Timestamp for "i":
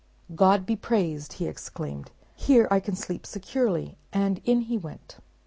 2.71-2.79